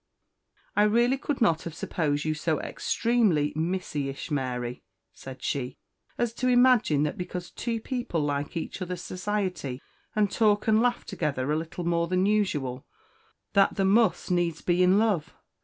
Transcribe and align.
"I 0.75 0.81
really 0.81 1.19
could 1.19 1.41
not 1.41 1.61
have 1.61 1.75
supposed 1.75 2.25
you 2.25 2.33
so 2.33 2.59
extremely 2.59 3.53
missy 3.55 4.09
ish, 4.09 4.31
Mary," 4.31 4.81
said 5.13 5.43
she, 5.43 5.77
"as 6.17 6.33
to 6.41 6.47
imagine 6.47 7.03
that 7.03 7.19
because 7.19 7.51
two 7.51 7.79
people 7.79 8.19
like 8.21 8.57
each 8.57 8.81
other's 8.81 9.03
society, 9.03 9.79
and 10.15 10.31
talk 10.31 10.67
and 10.67 10.81
laugh 10.81 11.05
together 11.05 11.51
a 11.51 11.55
little 11.55 11.83
more 11.83 12.07
than 12.07 12.25
usual, 12.25 12.83
that 13.53 13.75
the 13.75 13.85
must 13.85 14.31
needs 14.31 14.63
be 14.63 14.81
in 14.81 14.97
love! 14.97 15.35